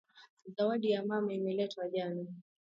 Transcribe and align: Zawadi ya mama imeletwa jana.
Zawadi 0.57 0.91
ya 0.91 1.05
mama 1.05 1.33
imeletwa 1.33 1.89
jana. 1.89 2.25